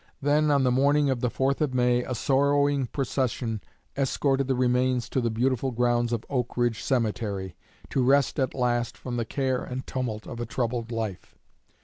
Then, 0.19 0.49
on 0.49 0.63
the 0.63 0.71
morning 0.71 1.11
of 1.11 1.19
the 1.19 1.29
4th 1.29 1.61
of 1.61 1.75
May, 1.75 2.01
a 2.03 2.15
sorrowing 2.15 2.87
procession 2.87 3.61
escorted 3.95 4.47
the 4.47 4.55
remains 4.55 5.07
to 5.09 5.21
the 5.21 5.29
beautiful 5.29 5.69
grounds 5.69 6.11
of 6.11 6.25
Oak 6.27 6.57
Ridge 6.57 6.81
Cemetery, 6.81 7.55
to 7.91 8.03
rest 8.03 8.39
at 8.39 8.55
last 8.55 8.97
from 8.97 9.17
the 9.17 9.25
care 9.25 9.61
and 9.63 9.85
tumult 9.85 10.25
of 10.25 10.39
a 10.39 10.47
troubled 10.47 10.91
life. 10.91 11.37